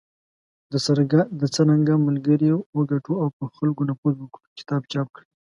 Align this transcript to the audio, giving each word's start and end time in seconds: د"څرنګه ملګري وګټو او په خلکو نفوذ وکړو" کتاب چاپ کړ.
د"څرنګه 1.41 1.93
ملګري 2.05 2.49
وګټو 2.77 3.13
او 3.21 3.27
په 3.37 3.45
خلکو 3.55 3.81
نفوذ 3.89 4.15
وکړو" 4.19 4.45
کتاب 4.59 4.81
چاپ 4.91 5.07
کړ. 5.15 5.23